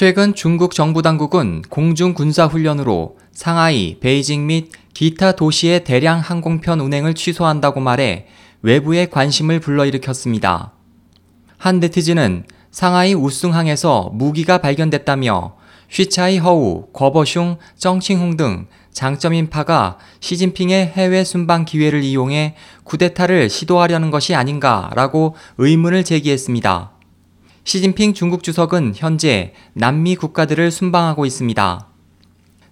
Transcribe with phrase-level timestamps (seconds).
[0.00, 7.12] 최근 중국 정부 당국은 공중 군사 훈련으로 상하이, 베이징 및 기타 도시의 대량 항공편 운행을
[7.12, 8.24] 취소한다고 말해
[8.62, 10.72] 외부의 관심을 불러일으켰습니다.
[11.58, 15.56] 한 네티즌은 상하이 우승항에서 무기가 발견됐다며
[15.90, 22.54] 쉬차이 허우, 거버슝, 정칭홍 등 장점 인파가 시진핑의 해외 순방 기회를 이용해
[22.84, 26.99] 쿠데타를 시도하려는 것이 아닌가라고 의문을 제기했습니다.
[27.64, 31.86] 시진핑 중국 주석은 현재 남미 국가들을 순방하고 있습니다.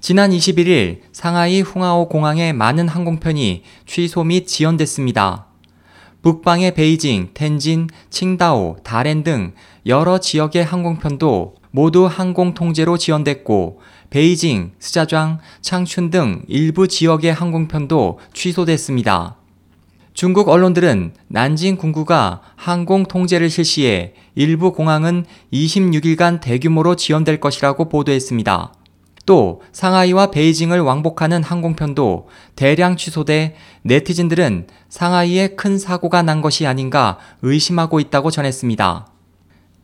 [0.00, 5.46] 지난 21일 상하이 홍하오 공항의 많은 항공편이 취소 및 지연됐습니다.
[6.22, 9.54] 북방의 베이징, 텐진, 칭다오, 다렌 등
[9.86, 13.80] 여러 지역의 항공편도 모두 항공 통제로 지연됐고
[14.10, 19.35] 베이징, 스자장, 창춘 등 일부 지역의 항공편도 취소됐습니다.
[20.16, 28.72] 중국 언론들은 난징 군구가 항공 통제를 실시해 일부 공항은 26일간 대규모로 지연될 것이라고 보도했습니다.
[29.26, 38.00] 또 상하이와 베이징을 왕복하는 항공편도 대량 취소돼 네티즌들은 상하이에 큰 사고가 난 것이 아닌가 의심하고
[38.00, 39.08] 있다고 전했습니다.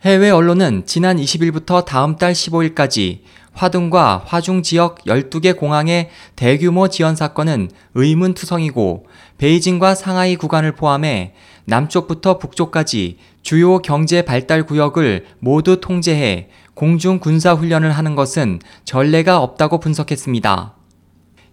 [0.01, 3.21] 해외 언론은 지난 20일부터 다음 달 15일까지
[3.55, 9.07] 화둥과 화중 지역 12개 공항의 대규모 지연 사건은 의문투성이고
[9.39, 17.93] 베이징과 상하이 구간을 포함해 남쪽부터 북쪽까지 주요 경제 발달 구역을 모두 통제해 공중 군사 훈련을
[17.93, 20.75] 하는 것은 전례가 없다고 분석했습니다.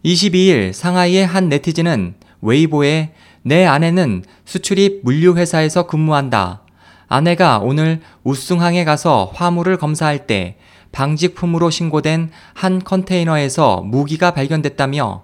[0.06, 6.64] 22일 상하이의 한 네티즌은 웨이보에 내 아내는 수출입 물류회사에서 근무한다.
[7.10, 10.58] 아내가 오늘 우승항에 가서 화물을 검사할 때
[10.92, 15.24] 방직품으로 신고된 한 컨테이너에서 무기가 발견됐다며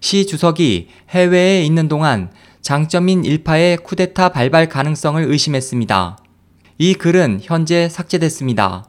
[0.00, 2.30] 시 주석이 해외에 있는 동안
[2.60, 6.18] 장점인 일파의 쿠데타 발발 가능성을 의심했습니다.
[6.78, 8.84] 이 글은 현재 삭제됐습니다.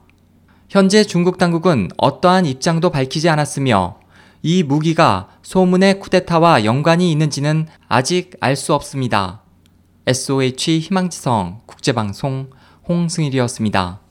[0.70, 4.00] 현재 중국 당국은 어떠한 입장도 밝히지 않았으며
[4.42, 9.44] 이 무기가 소문의 쿠데타와 연관이 있는지는 아직 알 수 없습니다.
[10.06, 12.50] SOH 희망지성 국제방송
[12.88, 14.03] 홍승일이었습니다.